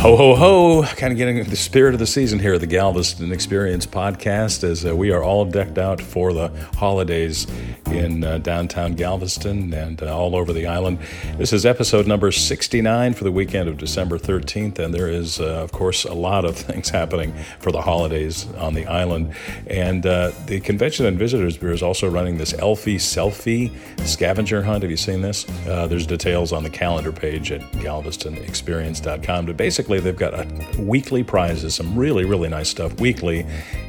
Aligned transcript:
Ho, 0.00 0.14
ho, 0.14 0.36
ho. 0.36 0.82
Kind 0.94 1.12
of 1.12 1.18
getting 1.18 1.42
the 1.42 1.56
spirit 1.56 1.92
of 1.92 1.98
the 1.98 2.06
season 2.06 2.38
here 2.38 2.54
at 2.54 2.60
the 2.60 2.68
Galveston 2.68 3.32
Experience 3.32 3.84
podcast 3.84 4.62
as 4.62 4.86
uh, 4.86 4.94
we 4.94 5.10
are 5.10 5.24
all 5.24 5.44
decked 5.44 5.76
out 5.76 6.00
for 6.00 6.32
the 6.32 6.50
holidays 6.76 7.48
in 7.86 8.22
uh, 8.22 8.38
downtown 8.38 8.92
Galveston 8.92 9.74
and 9.74 10.00
uh, 10.00 10.16
all 10.16 10.36
over 10.36 10.52
the 10.52 10.68
island. 10.68 11.00
This 11.36 11.52
is 11.52 11.66
episode 11.66 12.06
number 12.06 12.30
69 12.30 13.14
for 13.14 13.24
the 13.24 13.32
weekend 13.32 13.68
of 13.68 13.76
December 13.76 14.18
13th, 14.18 14.78
and 14.78 14.94
there 14.94 15.08
is, 15.08 15.40
uh, 15.40 15.46
of 15.46 15.72
course, 15.72 16.04
a 16.04 16.14
lot 16.14 16.44
of 16.44 16.56
things 16.68 16.90
happening 16.90 17.34
for 17.58 17.72
the 17.72 17.82
holidays 17.82 18.46
on 18.58 18.74
the 18.74 18.86
island. 18.86 19.34
And 19.66 20.06
uh, 20.06 20.30
the 20.46 20.60
Convention 20.60 21.06
and 21.06 21.18
Visitors 21.18 21.56
Bureau 21.56 21.74
is 21.74 21.82
also 21.82 22.08
running 22.08 22.38
this 22.38 22.54
Elfie 22.54 22.98
Selfie 22.98 23.72
scavenger 24.06 24.62
hunt. 24.62 24.84
Have 24.84 24.92
you 24.92 24.96
seen 24.96 25.22
this? 25.22 25.44
Uh, 25.66 25.88
there's 25.88 26.06
details 26.06 26.52
on 26.52 26.62
the 26.62 26.70
calendar 26.70 27.10
page 27.10 27.50
at 27.50 27.62
galvestonexperience.com. 27.72 29.46
But 29.46 29.56
basically, 29.56 29.87
they've 29.96 30.14
got 30.14 30.34
a 30.34 30.46
weekly 30.78 31.22
prizes, 31.24 31.74
some 31.74 31.96
really, 31.96 32.26
really 32.26 32.50
nice 32.50 32.68
stuff 32.68 33.00
weekly, 33.00 33.46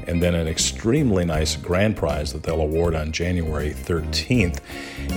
and 0.07 0.23
then 0.23 0.33
an 0.33 0.47
extremely 0.47 1.25
nice 1.25 1.57
grand 1.57 1.97
prize 1.97 2.31
that 2.31 2.43
they'll 2.43 2.61
award 2.61 2.95
on 2.95 3.11
January 3.11 3.71
13th. 3.71 4.59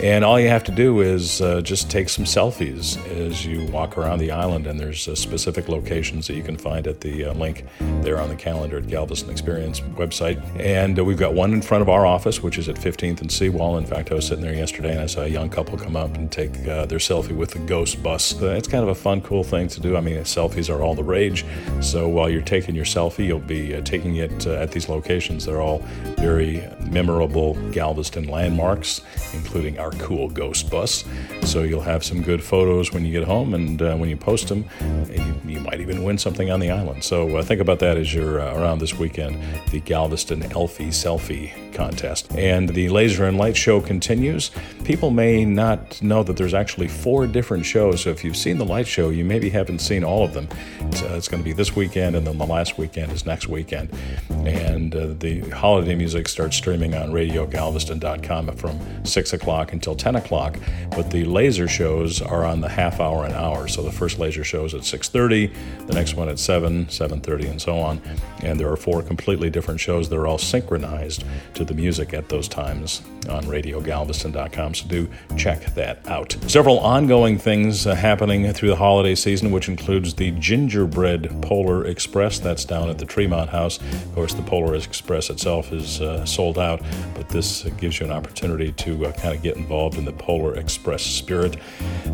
And 0.03 0.25
all 0.25 0.41
you 0.41 0.49
have 0.49 0.65
to 0.65 0.73
do 0.73 1.01
is 1.01 1.41
uh, 1.41 1.61
just 1.61 1.91
take 1.91 2.09
some 2.09 2.25
selfies 2.25 2.99
as 3.09 3.47
you 3.47 3.67
walk 3.71 3.97
around 3.97 4.19
the 4.19 4.33
island, 4.33 4.67
and 4.67 4.81
there's 4.81 5.07
uh, 5.07 5.15
specific 5.15 5.69
locations 5.69 6.27
that 6.27 6.35
you 6.35 6.43
can 6.43 6.57
find 6.57 6.87
at 6.87 7.01
the 7.01 7.27
uh, 7.27 7.35
link 7.35 7.65
there 8.03 8.21
on 8.21 8.29
the 8.29 8.35
calendar 8.35 8.79
at 8.79 8.89
Galveston 8.89 9.30
Experience 9.30 9.80
website. 9.80 10.43
And 10.59 10.99
uh, 10.99 11.05
we've 11.05 11.19
got 11.19 11.35
one 11.35 11.53
in 11.53 11.63
front 11.63 11.83
of 11.83 11.89
our 11.89 12.05
office, 12.05 12.43
which 12.43 12.59
is 12.59 12.69
at 12.69 12.77
15th 12.77 13.21
and 13.21 13.30
Seawall. 13.30 13.79
In 13.79 13.87
fact, 13.87 14.11
I 14.11 14.15
was 14.15 14.27
sitting 14.27 14.43
there 14.43 14.55
yesterday 14.55 14.93
and 14.93 15.01
I 15.01 15.07
saw 15.07 15.23
a 15.23 15.29
young 15.29 15.49
couple 15.49 15.79
come 15.79 15.97
up 15.97 16.17
and 16.17 16.30
take 16.30 16.67
uh, 16.67 16.87
their 16.87 16.99
selfie 16.99 17.37
with 17.37 17.51
the 17.51 17.59
ghost 17.61 18.03
bus. 18.03 18.33
It's 18.41 18.69
kind 18.69 18.83
of 18.83 18.89
a 18.89 18.95
fun, 18.95 19.21
cool 19.21 19.45
thing 19.45 19.69
to 19.69 19.80
do. 19.80 19.97
I 19.97 20.01
mean, 20.01 20.17
selfies 20.19 20.72
are 20.73 20.83
all 20.83 20.95
the 20.95 21.05
rage. 21.05 21.45
So 21.80 22.09
while 22.09 22.29
you're 22.29 22.43
taking 22.43 22.74
your 22.74 22.85
selfie, 22.85 23.27
you'll 23.27 23.38
be 23.38 23.74
uh, 23.74 23.83
taking 23.83 24.16
it 24.16 24.46
uh, 24.46 24.55
at 24.55 24.73
these 24.73 24.88
locations. 24.88 25.46
They're 25.46 25.60
all 25.60 25.79
very 26.19 26.66
memorable 26.91 27.55
Galveston 27.71 28.29
landmarks, 28.29 29.02
including 29.33 29.79
our 29.79 29.91
cool 29.93 30.29
ghost 30.29 30.71
bus. 30.71 31.05
So 31.43 31.63
you'll 31.63 31.83
have 31.83 32.05
some 32.05 32.23
good 32.23 32.43
photos 32.43 32.93
when 32.93 33.05
you 33.05 33.13
get 33.13 33.24
home, 33.24 33.55
and 33.55 33.80
uh, 33.80 33.96
when 33.96 34.09
you 34.09 34.16
post 34.16 34.49
them, 34.49 34.65
you, 35.11 35.35
you, 35.46 35.61
might 35.61 35.80
even 35.80 36.02
win 36.02 36.19
something 36.19 36.51
on 36.51 36.61
the 36.61 36.71
island. 36.71 37.05
So 37.05 37.41
think 37.43 37.61
about 37.61 37.79
that 37.80 37.96
as 37.96 38.13
you're 38.13 38.37
around 38.37 38.80
this 38.80 38.99
weekend. 38.99 39.39
The 39.71 39.80
Galveston 39.80 40.43
Elfie 40.52 40.89
Selfie 40.89 41.52
contest, 41.73 42.33
and 42.33 42.68
the 42.68 42.89
Laser 42.89 43.24
and 43.24 43.39
Light 43.39 43.57
Show 43.57 43.80
continues. 43.80 44.51
People 44.85 45.11
may 45.11 45.45
not 45.45 46.01
know 46.02 46.23
that 46.23 46.37
there's 46.37 46.55
actually 46.55 46.89
four 46.89 47.27
different 47.27 47.65
shows. 47.65 48.02
So 48.02 48.11
if 48.11 48.24
you've 48.24 48.37
seen 48.37 48.59
the 48.59 48.65
light 48.65 48.87
show, 48.87 49.11
you 49.11 49.24
maybe 49.24 49.51
haven't 49.51 49.80
seen 49.80 50.05
all 50.05 50.24
of 50.24 50.35
them. 50.35 50.49
It's, 50.80 51.02
uh, 51.02 51.15
it's 51.16 51.29
going 51.29 51.43
to 51.43 51.45
be 51.45 51.52
this 51.52 51.74
weekend, 51.77 52.16
and 52.16 52.27
then 52.27 52.38
the 52.38 52.46
last 52.46 52.79
weekend 52.79 53.13
is 53.13 53.27
next 53.27 53.49
weekend. 53.49 53.91
And 54.30 54.95
uh, 54.95 55.15
the 55.18 55.41
holiday 55.51 55.95
music 55.95 56.29
starts 56.29 56.57
streaming 56.57 56.95
on 56.95 57.10
RadioGalveston.com 57.13 58.57
from 58.57 59.05
6 59.05 59.33
o'clock 59.33 59.73
until 59.73 59.95
10 59.95 60.16
o'clock. 60.16 60.59
But 60.90 61.10
the 61.10 61.24
laser 61.24 61.68
shows 61.68 62.21
are 62.21 62.45
on 62.45 62.60
the 62.60 62.68
half 62.68 63.01
hour 63.01 63.24
and 63.24 63.35
hour. 63.35 63.68
So 63.68 63.83
the 63.83 63.93
first 63.93 64.19
laser 64.19 64.44
show 64.44 64.65
is 64.65 64.75
at 64.75 64.83
6.30, 64.83 65.87
the 65.87 65.94
next 65.94 66.15
one 66.15 66.28
at 66.28 66.38
7, 66.38 66.87
7.30, 66.87 67.50
and 67.50 67.62
so 67.62 67.78
on. 67.78 68.00
And 68.43 68.59
there 68.59 68.71
are 68.71 68.77
four 68.77 69.03
completely 69.03 69.50
different 69.50 69.81
shows. 69.81 70.09
They're 70.09 70.27
all 70.27 70.38
synchronized 70.38 71.25
to 71.55 71.65
the 71.65 71.75
music 71.75 72.15
at 72.15 72.28
those 72.28 72.49
times 72.49 73.03
on 73.28 73.44
RadioGalveston.com. 73.44 74.75
So 74.75 74.88
do 74.88 75.09
check 75.37 75.75
that 75.75 76.06
out. 76.09 76.37
Several 76.47 76.78
ongoing 76.81 77.38
things 77.38 77.87
uh, 77.87 77.94
happening 77.94 78.53
through 78.53 78.71
the 78.71 78.77
holiday 78.77 79.15
season, 79.15 79.50
which 79.50 79.69
includes 79.69 80.15
the 80.15 80.33
Gingerbread 80.53 81.41
Polar 81.41 81.87
Express. 81.87 82.39
That's 82.39 82.67
down 82.67 82.91
at 82.91 82.99
the 82.99 83.06
Tremont 83.06 83.49
House. 83.49 83.78
Of 83.81 84.15
course, 84.15 84.34
the 84.34 84.43
Polar 84.43 84.75
Express 84.75 85.31
itself 85.31 85.73
is 85.73 86.03
uh, 86.03 86.27
sold 86.27 86.59
out, 86.59 86.83
but 87.15 87.27
this 87.31 87.63
gives 87.79 87.99
you 87.99 88.05
an 88.05 88.13
opportunity 88.13 88.71
to 88.71 89.07
uh, 89.07 89.12
kind 89.12 89.35
of 89.35 89.43
get 89.43 89.57
involved 89.57 89.97
in 89.97 90.05
the 90.05 90.12
Polar 90.12 90.55
Express 90.59 91.05
spirit. 91.05 91.57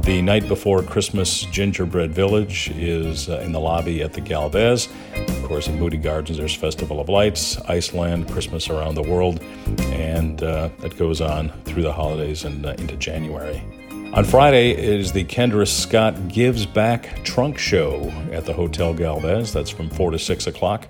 The 0.03 0.23
night 0.23 0.47
before 0.47 0.85
Christmas, 0.85 1.41
Gingerbread 1.47 2.13
Village 2.13 2.71
is 2.77 3.29
uh, 3.29 3.41
in 3.41 3.51
the 3.51 3.59
lobby 3.59 4.05
at 4.05 4.13
the 4.13 4.21
Galvez. 4.21 4.89
Of 5.17 5.43
course, 5.43 5.67
in 5.67 5.77
Moody 5.77 5.97
Gardens, 5.97 6.39
there's 6.39 6.55
Festival 6.55 7.01
of 7.01 7.09
Lights, 7.09 7.61
Iceland, 7.63 8.31
Christmas 8.31 8.71
Around 8.71 8.95
the 8.95 9.03
World, 9.03 9.43
and 9.91 10.41
uh, 10.45 10.69
that 10.79 10.97
goes 10.97 11.21
on 11.21 11.49
through 11.65 11.83
the 11.83 11.93
holidays 11.93 12.45
and 12.45 12.65
uh, 12.65 12.77
into 12.79 12.97
January. 12.99 13.65
On 14.15 14.25
Friday 14.25 14.71
is 14.71 15.13
the 15.13 15.23
Kendra 15.23 15.69
Scott 15.69 16.29
Gives 16.29 16.65
Back 16.65 17.23
Trunk 17.25 17.59
Show 17.59 18.11
at 18.33 18.47
the 18.47 18.55
Hotel 18.55 18.95
Galvez. 18.95 19.53
That's 19.53 19.69
from 19.69 19.91
4 19.91 20.13
to 20.13 20.19
6 20.19 20.47
o'clock. 20.47 20.89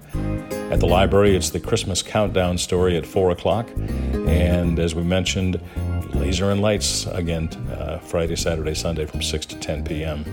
At 0.70 0.78
the 0.78 0.86
library, 0.86 1.34
it's 1.34 1.50
the 1.50 1.58
Christmas 1.58 2.00
Countdown 2.00 2.56
story 2.58 2.96
at 2.96 3.04
4 3.04 3.32
o'clock. 3.32 3.68
And 3.76 4.78
as 4.78 4.94
we 4.94 5.02
mentioned, 5.02 5.60
Laser 6.14 6.52
and 6.52 6.62
Lights 6.62 7.06
again 7.06 7.48
uh, 7.72 7.98
Friday, 7.98 8.36
Saturday, 8.36 8.74
Sunday 8.74 9.04
from 9.04 9.20
6 9.20 9.46
to 9.46 9.58
10 9.58 9.84
p.m. 9.84 10.24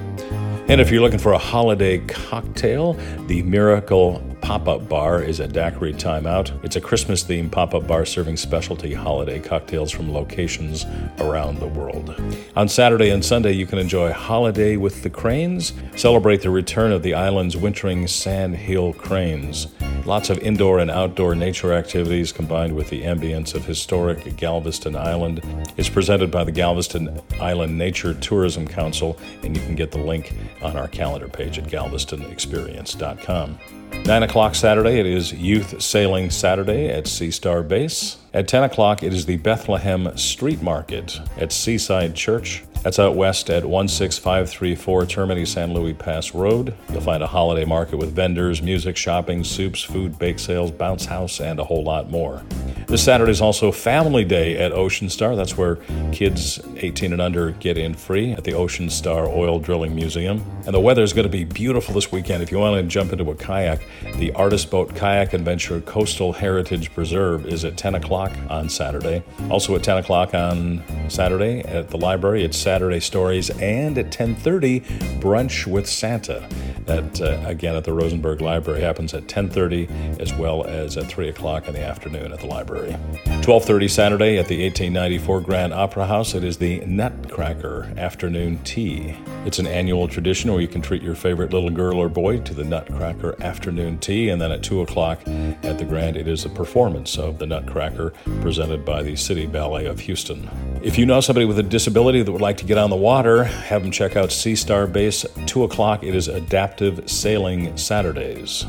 And 0.68 0.80
if 0.80 0.92
you're 0.92 1.02
looking 1.02 1.20
for 1.20 1.34
a 1.34 1.40
holiday 1.40 1.98
cocktail, 2.06 2.94
the 3.26 3.42
Miracle 3.42 4.22
Pop 4.46 4.68
Up 4.68 4.88
Bar 4.88 5.24
is 5.24 5.40
at 5.40 5.54
Daiquiri 5.54 5.92
Timeout. 5.92 6.64
It's 6.64 6.76
a 6.76 6.82
Christmas 6.82 7.24
themed 7.24 7.50
pop 7.50 7.74
up 7.74 7.88
bar 7.88 8.06
serving 8.06 8.38
specialty 8.38 8.94
holiday 8.94 9.40
cocktails 9.40 9.90
from 9.90 10.14
locations 10.14 10.86
around 11.18 11.58
the 11.58 11.66
world. 11.66 12.14
On 12.56 12.70
Saturday 12.70 13.10
and 13.10 13.26
Sunday, 13.26 13.54
you 13.54 13.66
can 13.66 13.80
enjoy 13.80 14.14
Holiday 14.14 14.78
with 14.78 15.02
the 15.02 15.10
Cranes, 15.10 15.74
celebrate 15.96 16.44
the 16.44 16.52
return 16.52 16.92
of 16.92 17.02
the 17.02 17.16
island's 17.16 17.58
wintering 17.58 18.06
sand 18.06 18.56
hill 18.56 18.94
cranes. 18.94 19.66
Lots 20.06 20.30
of 20.30 20.38
indoor 20.38 20.78
and 20.78 20.92
outdoor 20.92 21.34
nature 21.34 21.74
activities 21.74 22.32
combined 22.32 22.76
with 22.76 22.92
the 22.92 23.02
ambience 23.02 23.56
of 23.56 23.66
historic 23.66 24.38
Galveston 24.38 24.96
Island. 24.96 25.42
It's 25.76 25.90
presented 25.90 26.30
by 26.30 26.44
the 26.44 26.52
Galveston 26.52 27.20
Island 27.42 27.76
Nature 27.76 28.14
Tourism 28.14 28.68
Council, 28.68 29.18
and 29.42 29.58
you 29.58 29.64
can 29.64 29.74
get 29.74 29.92
the 29.92 29.98
link 29.98 30.36
on 30.62 30.78
our 30.78 30.88
calendar 30.88 31.28
page 31.28 31.58
at 31.58 31.66
galvestonexperience.com. 31.66 33.58
9 34.04 34.24
o'clock 34.24 34.56
Saturday, 34.56 35.00
it 35.00 35.06
is 35.06 35.32
Youth 35.34 35.82
Sailing 35.82 36.30
Saturday 36.30 36.90
at 36.90 37.08
Sea 37.08 37.32
Star 37.32 37.64
Base. 37.64 38.18
At 38.34 38.48
10 38.48 38.64
o'clock, 38.64 39.02
it 39.02 39.14
is 39.14 39.26
the 39.26 39.38
Bethlehem 39.38 40.16
Street 40.18 40.62
Market 40.62 41.20
at 41.38 41.52
Seaside 41.52 42.16
Church. 42.16 42.64
That's 42.84 43.00
out 43.00 43.16
west 43.16 43.50
at 43.50 43.64
16534 43.64 45.06
Termini 45.06 45.48
San 45.48 45.74
Luis 45.74 45.96
Pass 45.98 46.36
Road. 46.36 46.76
You'll 46.92 47.02
find 47.02 47.24
a 47.24 47.28
holiday 47.28 47.66
market 47.66 47.98
with 47.98 48.14
vendors, 48.14 48.62
music, 48.62 48.96
shopping, 48.96 49.44
soups, 49.44 49.82
food, 49.82 50.20
bake 50.20 50.38
sales, 50.38 50.70
bounce 50.70 51.06
house, 51.06 51.42
and 51.42 51.60
a 51.60 51.64
whole 51.64 51.84
lot 51.84 52.12
more. 52.12 52.44
This 52.88 53.04
Saturday 53.04 53.32
is 53.32 53.42
also 53.42 53.72
Family 53.72 54.24
Day 54.24 54.58
at 54.58 54.72
Ocean 54.72 55.10
Star. 55.10 55.36
That's 55.36 55.58
where 55.58 55.78
kids 56.12 56.62
18 56.78 57.14
and 57.14 57.22
under 57.22 57.52
get 57.52 57.80
in 57.80 57.96
free 57.96 58.32
at 58.32 58.44
the 58.44 58.54
Ocean 58.54 58.92
Star 58.92 59.26
Oil 59.26 59.60
Drilling 59.60 59.96
Museum. 59.96 60.44
And 60.66 60.74
the 60.74 60.80
weather 60.80 61.02
is 61.02 61.12
going 61.12 61.26
to 61.26 61.32
be 61.32 61.44
beautiful 61.44 61.96
this 61.96 62.12
weekend. 62.12 62.44
If 62.44 62.52
you 62.52 62.60
want 62.60 62.80
to 62.80 62.88
jump 62.88 63.12
into 63.12 63.30
a 63.32 63.36
kayak, 63.36 63.82
the 64.18 64.32
Artist 64.34 64.70
Boat 64.70 64.96
Kayak 64.96 65.34
Adventure 65.34 65.82
Coastal 65.82 66.32
Heritage 66.32 66.94
Preserve 66.94 67.48
is 67.48 67.66
at 67.66 67.76
10 67.76 67.96
o'clock 67.96 68.32
on 68.50 68.70
Saturday. 68.70 69.24
Also 69.50 69.76
at 69.76 69.84
10 69.84 69.98
o'clock 69.98 70.36
on 70.36 70.84
Saturday 71.10 71.62
at 71.62 71.90
the 71.90 71.98
library, 71.98 72.44
it's 72.44 72.58
Saturday 72.58 73.00
Stories, 73.00 73.50
and 73.62 73.98
at 73.98 74.12
10:30, 74.12 74.82
Brunch 75.20 75.66
with 75.66 75.90
Santa. 75.90 76.48
That 76.86 77.22
uh, 77.22 77.42
again 77.46 77.76
at 77.76 77.84
the 77.84 77.94
Rosenberg 77.94 78.42
Library 78.42 78.82
happens 78.82 79.14
at 79.14 79.28
10:30, 79.28 80.20
as 80.20 80.34
well 80.34 80.66
as 80.66 80.98
at 80.98 81.08
3 81.08 81.30
o'clock 81.30 81.68
in 81.68 81.74
the 81.74 81.84
afternoon 81.84 82.32
at 82.32 82.40
the 82.40 82.48
library. 82.48 82.96
12:30 83.26 83.90
Saturday 83.90 84.38
at 84.38 84.48
the 84.48 84.64
1894 84.64 85.42
Grand 85.42 85.74
Opera 85.74 86.06
House. 86.06 86.34
It 86.36 86.44
is 86.44 86.58
the 86.58 86.80
Nutcracker 86.86 87.92
Afternoon 87.98 88.60
Tea. 88.64 89.16
It's 89.46 89.60
an 89.60 89.68
annual 89.68 90.08
tradition 90.08 90.52
where 90.52 90.62
you 90.62 90.68
can 90.68 90.82
treat 90.82 91.02
your 91.02 91.16
favorite 91.16 91.54
little 91.54 91.70
girl 91.70 91.98
or 91.98 92.10
boy 92.10 92.40
to 92.40 92.54
the 92.54 92.64
Nutcracker 92.64 93.36
Afternoon 93.42 94.00
Tea, 94.00 94.30
and 94.30 94.42
then 94.42 94.52
at 94.52 94.64
2 94.64 94.82
o'clock 94.82 95.20
at 95.28 95.78
the 95.78 95.86
Grand, 95.86 96.18
it 96.18 96.28
is 96.28 96.46
a 96.46 96.50
performance 96.50 97.18
of 97.18 97.40
the 97.40 97.46
Nutcracker 97.46 98.12
presented 98.42 98.86
by 98.86 99.04
the 99.04 99.16
City 99.16 99.46
Ballet 99.46 99.86
of 99.86 100.00
Houston. 100.02 100.50
If 100.86 101.00
you 101.00 101.08
know 101.08 101.20
somebody 101.20 101.48
with 101.48 101.58
a 101.58 101.64
disability 101.64 102.22
that 102.22 102.32
would 102.32 102.42
like 102.42 102.58
to 102.58 102.64
get 102.64 102.78
on 102.78 102.92
the 102.92 102.96
water, 102.96 103.46
have 103.46 103.82
them 103.82 103.90
check 103.90 104.16
out 104.16 104.32
Sea 104.32 104.56
Star 104.56 104.86
Base. 104.86 105.26
2 105.48 105.64
o'clock, 105.64 106.04
it 106.04 106.14
is 106.14 106.28
Adaptive 106.28 107.10
Sailing 107.10 107.76
Saturdays. 107.76 108.68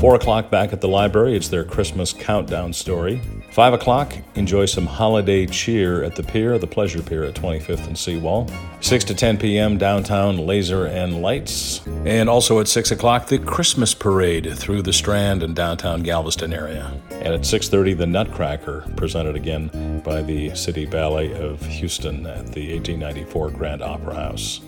4 0.00 0.14
o'clock, 0.14 0.50
back 0.50 0.72
at 0.72 0.80
the 0.80 0.88
library, 0.88 1.36
it's 1.36 1.48
their 1.48 1.64
Christmas 1.64 2.12
countdown 2.12 2.72
story. 2.72 3.20
5 3.52 3.74
o'clock, 3.74 4.14
enjoy 4.34 4.64
some 4.66 4.86
holiday 4.86 5.46
cheer 5.46 6.02
at 6.04 6.16
the 6.16 6.22
pier, 6.22 6.58
the 6.58 6.66
Pleasure 6.66 7.02
Pier 7.02 7.24
at 7.24 7.34
25th 7.34 7.86
and 7.86 7.98
Seawall. 7.98 8.48
6 8.80 9.04
to 9.04 9.14
10 9.14 9.38
p.m., 9.38 9.76
downtown 9.76 10.38
Laser 10.38 10.86
and 10.86 11.20
Lights. 11.20 11.86
And 12.04 12.28
also 12.28 12.60
at 12.60 12.68
6 12.68 12.90
o'clock, 12.90 13.26
the 13.26 13.38
Christmas 13.38 13.94
Parade 13.94 14.56
through 14.56 14.82
the 14.82 14.92
Strand 14.92 15.42
and 15.42 15.54
downtown 15.54 16.02
Galveston 16.02 16.52
area. 16.52 16.92
And 17.10 17.34
at 17.34 17.40
6.30, 17.40 17.98
the 17.98 18.06
Nutcracker, 18.06 18.86
presented 18.96 19.36
again 19.36 20.00
by 20.04 20.22
the 20.22 20.54
City 20.54 20.86
Ballet 20.86 21.32
of 21.34 21.64
Houston 21.66 22.24
at 22.26 22.46
the 22.52 22.72
1894 22.72 23.50
Grand 23.50 23.82
Opera 23.82 24.14
House. 24.14 24.60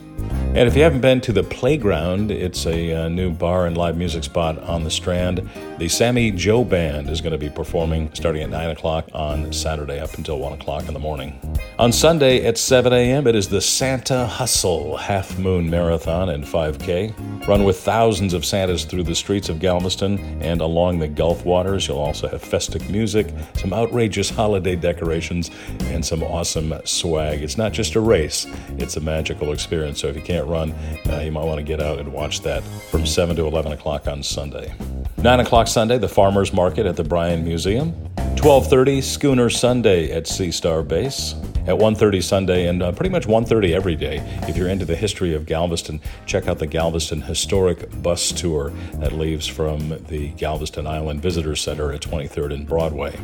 And 0.55 0.69
if 0.69 0.77
you 0.77 0.83
haven't 0.83 1.01
been 1.01 1.23
to 1.23 1.33
the 1.33 1.43
Playground, 1.43 2.31
it's 2.31 2.67
a 2.67 2.93
uh, 2.93 3.09
new 3.09 3.31
bar 3.31 3.65
and 3.67 3.75
live 3.75 3.97
music 3.97 4.23
spot 4.23 4.59
on 4.59 4.85
the 4.85 4.91
Strand. 4.91 5.49
The 5.79 5.89
Sammy 5.89 6.31
Joe 6.31 6.63
Band 6.63 7.09
is 7.09 7.23
going 7.23 7.33
to 7.33 7.39
be 7.39 7.49
performing 7.49 8.13
starting 8.13 8.43
at 8.43 8.51
9 8.51 8.71
o'clock 8.71 9.09
on 9.15 9.51
Saturday 9.51 9.99
up 9.99 10.13
until 10.19 10.39
1 10.39 10.53
o'clock 10.53 10.89
in 10.89 10.93
the 10.93 11.01
morning. 11.01 11.41
On 11.79 11.91
Sunday 11.91 12.45
at 12.45 12.59
7 12.59 12.93
a.m., 12.93 13.27
it 13.27 13.35
is 13.35 13.49
the 13.49 13.63
Santa 13.63 14.27
Hustle 14.27 14.99
Half 14.99 15.39
Moon 15.39 15.71
Marathon 15.71 16.29
and 16.29 16.45
5K. 16.45 17.49
Run 17.49 17.65
with 17.65 17.81
thousands 17.81 18.35
of 18.35 18.45
Santas 18.45 18.85
through 18.85 19.05
the 19.05 19.15
streets 19.15 19.49
of 19.49 19.59
Galveston 19.59 20.19
and 20.43 20.61
along 20.61 20.99
the 20.99 21.09
Gulf 21.09 21.47
waters. 21.47 21.89
You'll 21.89 21.97
also 21.97 22.29
have 22.29 22.43
festive 22.43 22.91
music, 22.91 23.35
some 23.57 23.73
outrageous 23.73 24.29
holiday 24.29 24.77
decorations, 24.77 25.51
and 25.85 26.05
some 26.05 26.23
awesome 26.23 26.75
swag. 26.85 27.43
It's 27.43 27.57
not 27.57 27.73
just 27.73 27.95
a 27.95 28.01
race, 28.01 28.47
it's 28.77 28.99
a 28.99 29.01
magical 29.01 29.53
experience. 29.53 29.99
So 29.99 30.09
if 30.09 30.15
you 30.15 30.23
can't 30.23 30.42
run, 30.47 30.73
uh, 31.09 31.21
you 31.21 31.33
might 31.33 31.45
want 31.45 31.59
to 31.59 31.63
get 31.63 31.81
out 31.81 31.99
and 31.99 32.13
watch 32.13 32.41
that 32.43 32.63
from 32.91 33.07
7 33.07 33.37
to 33.37 33.47
11 33.47 33.73
o'clock 33.73 34.07
on 34.07 34.23
Sunday. 34.23 34.75
9 35.19 35.41
o'clock 35.41 35.69
Sunday, 35.69 35.99
the 35.99 36.09
Farmers 36.09 36.53
Market 36.53 36.87
at 36.87 36.97
the 36.97 37.05
Bryan 37.05 37.45
Museum. 37.45 37.93
12:30 38.37 39.03
Schooner 39.03 39.49
Sunday 39.49 40.11
at 40.11 40.27
Sea 40.27 40.51
Star 40.51 40.83
Base 40.83 41.35
at 41.67 41.77
1.30 41.77 42.23
Sunday 42.23 42.67
and 42.67 42.83
uh, 42.83 42.91
pretty 42.91 43.11
much 43.11 43.27
1.30 43.27 43.73
every 43.73 43.95
day. 43.95 44.19
If 44.49 44.57
you're 44.57 44.69
into 44.69 44.85
the 44.85 44.97
history 44.97 45.35
of 45.35 45.47
Galveston, 45.47 46.01
check 46.27 46.49
out 46.49 46.59
the 46.59 46.67
Galveston 46.67 47.23
Historic 47.23 48.03
Bus 48.03 48.33
Tour 48.33 48.71
that 48.95 49.13
leaves 49.13 49.47
from 49.47 49.91
the 50.09 50.31
Galveston 50.31 50.89
Island 50.89 51.23
Visitor 51.23 51.55
Center 51.55 51.93
at 51.93 52.01
23rd 52.01 52.55
and 52.55 52.67
Broadway. 52.67 53.17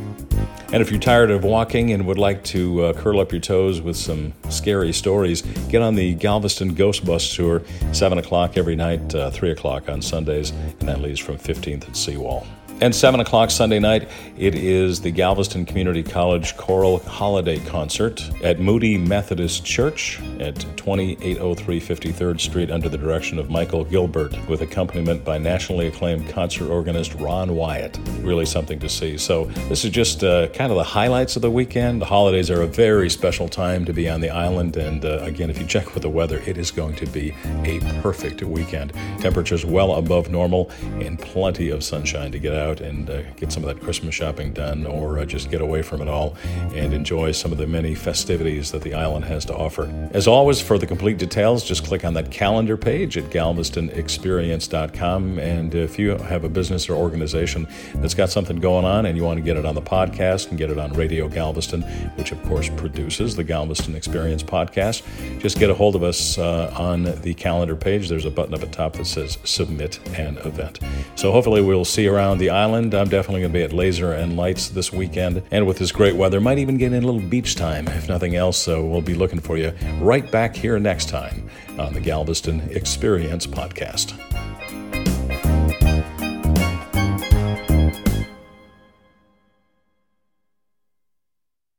And 0.70 0.82
if 0.82 0.90
you're 0.90 1.00
tired 1.00 1.30
of 1.30 1.44
walking 1.44 1.92
and 1.92 2.06
would 2.06 2.18
like 2.18 2.44
to 2.44 2.84
uh, 2.84 2.92
curl 2.92 3.20
up 3.20 3.32
your 3.32 3.40
toes 3.40 3.80
with 3.80 3.96
some 3.96 4.34
scary 4.50 4.92
stories, 4.92 5.40
get 5.70 5.80
on 5.80 5.94
the 5.94 6.12
Galveston 6.14 6.74
Ghost 6.74 7.06
Bus 7.06 7.34
Tour, 7.34 7.62
7 7.92 8.18
o'clock 8.18 8.58
every 8.58 8.76
night, 8.76 9.14
uh, 9.14 9.30
3 9.30 9.50
o'clock 9.50 9.88
on 9.88 10.02
Sundays, 10.02 10.50
and 10.50 10.88
that 10.88 11.00
leaves 11.00 11.20
from 11.20 11.38
15th 11.38 11.86
and 11.86 11.96
Seawall. 11.96 12.46
And 12.80 12.94
7 12.94 13.18
o'clock 13.18 13.50
Sunday 13.50 13.80
night, 13.80 14.08
it 14.36 14.54
is 14.54 15.00
the 15.00 15.10
Galveston 15.10 15.66
Community 15.66 16.04
College 16.04 16.56
Choral 16.56 17.00
Holiday 17.00 17.58
Concert 17.58 18.22
at 18.44 18.60
Moody 18.60 18.96
Methodist 18.96 19.64
Church 19.64 20.20
at 20.38 20.54
2803 20.76 21.80
53rd 21.80 22.40
Street 22.40 22.70
under 22.70 22.88
the 22.88 22.96
direction 22.96 23.40
of 23.40 23.50
Michael 23.50 23.82
Gilbert 23.82 24.32
with 24.48 24.62
accompaniment 24.62 25.24
by 25.24 25.38
nationally 25.38 25.88
acclaimed 25.88 26.28
concert 26.28 26.70
organist 26.70 27.14
Ron 27.16 27.56
Wyatt. 27.56 27.98
Really 28.20 28.46
something 28.46 28.78
to 28.78 28.88
see. 28.88 29.18
So, 29.18 29.46
this 29.68 29.84
is 29.84 29.90
just 29.90 30.22
uh, 30.22 30.46
kind 30.50 30.70
of 30.70 30.78
the 30.78 30.84
highlights 30.84 31.34
of 31.34 31.42
the 31.42 31.50
weekend. 31.50 32.00
The 32.00 32.06
holidays 32.06 32.48
are 32.48 32.62
a 32.62 32.68
very 32.68 33.10
special 33.10 33.48
time 33.48 33.86
to 33.86 33.92
be 33.92 34.08
on 34.08 34.20
the 34.20 34.30
island. 34.30 34.76
And 34.76 35.04
uh, 35.04 35.18
again, 35.22 35.50
if 35.50 35.58
you 35.58 35.66
check 35.66 35.94
with 35.94 36.04
the 36.04 36.10
weather, 36.10 36.40
it 36.46 36.56
is 36.56 36.70
going 36.70 36.94
to 36.94 37.06
be 37.06 37.34
a 37.64 37.80
perfect 38.02 38.40
weekend. 38.44 38.92
Temperatures 39.18 39.64
well 39.64 39.96
above 39.96 40.30
normal 40.30 40.70
and 41.00 41.18
plenty 41.18 41.70
of 41.70 41.82
sunshine 41.82 42.30
to 42.30 42.38
get 42.38 42.54
out 42.54 42.67
out 42.68 42.80
and 42.80 43.08
uh, 43.08 43.22
get 43.32 43.52
some 43.52 43.64
of 43.64 43.74
that 43.74 43.82
Christmas 43.82 44.14
shopping 44.14 44.52
done 44.52 44.86
or 44.86 45.18
uh, 45.18 45.24
just 45.24 45.50
get 45.50 45.60
away 45.60 45.82
from 45.82 46.00
it 46.02 46.08
all 46.08 46.36
and 46.74 46.92
enjoy 46.92 47.32
some 47.32 47.50
of 47.52 47.58
the 47.58 47.66
many 47.66 47.94
festivities 47.94 48.70
that 48.72 48.82
the 48.82 48.94
island 48.94 49.24
has 49.24 49.44
to 49.46 49.54
offer. 49.54 49.86
As 50.12 50.28
always, 50.28 50.60
for 50.60 50.78
the 50.78 50.86
complete 50.86 51.18
details, 51.18 51.64
just 51.64 51.84
click 51.84 52.04
on 52.04 52.14
that 52.14 52.30
calendar 52.30 52.76
page 52.76 53.16
at 53.16 53.24
galvestonexperience.com. 53.24 55.38
And 55.38 55.74
if 55.74 55.98
you 55.98 56.10
have 56.10 56.44
a 56.44 56.48
business 56.48 56.88
or 56.88 56.94
organization 56.94 57.66
that's 57.96 58.14
got 58.14 58.30
something 58.30 58.58
going 58.58 58.84
on 58.84 59.06
and 59.06 59.16
you 59.16 59.24
want 59.24 59.38
to 59.38 59.44
get 59.44 59.56
it 59.56 59.64
on 59.64 59.74
the 59.74 59.82
podcast 59.82 60.48
and 60.48 60.58
get 60.58 60.70
it 60.70 60.78
on 60.78 60.92
Radio 60.92 61.28
Galveston, 61.28 61.82
which 62.16 62.30
of 62.32 62.42
course 62.44 62.68
produces 62.70 63.36
the 63.36 63.44
Galveston 63.44 63.94
Experience 63.94 64.42
podcast, 64.42 65.02
just 65.40 65.58
get 65.58 65.70
a 65.70 65.74
hold 65.74 65.94
of 65.96 66.02
us 66.02 66.38
uh, 66.38 66.72
on 66.76 67.04
the 67.22 67.34
calendar 67.34 67.76
page. 67.76 68.08
There's 68.08 68.24
a 68.24 68.30
button 68.30 68.54
up 68.54 68.62
at 68.62 68.72
top 68.72 68.94
that 68.94 69.04
says 69.06 69.38
Submit 69.44 70.00
an 70.18 70.38
Event. 70.38 70.80
So 71.16 71.32
hopefully 71.32 71.62
we'll 71.62 71.84
see 71.84 72.04
you 72.04 72.14
around 72.14 72.38
the 72.38 72.50
Island. 72.58 72.92
I'm 72.94 73.08
definitely 73.08 73.42
going 73.42 73.52
to 73.52 73.58
be 73.58 73.62
at 73.62 73.72
Laser 73.72 74.12
and 74.12 74.36
Lights 74.36 74.68
this 74.68 74.92
weekend. 74.92 75.42
And 75.50 75.66
with 75.66 75.78
this 75.78 75.92
great 75.92 76.16
weather, 76.16 76.40
might 76.40 76.58
even 76.58 76.76
get 76.76 76.92
in 76.92 77.04
a 77.04 77.06
little 77.06 77.20
beach 77.20 77.54
time, 77.54 77.86
if 77.88 78.08
nothing 78.08 78.34
else. 78.34 78.58
So 78.58 78.84
we'll 78.84 79.00
be 79.00 79.14
looking 79.14 79.40
for 79.40 79.56
you 79.56 79.72
right 80.00 80.28
back 80.30 80.56
here 80.56 80.78
next 80.78 81.08
time 81.08 81.48
on 81.78 81.94
the 81.94 82.00
Galveston 82.00 82.60
Experience 82.72 83.46
Podcast. 83.46 84.27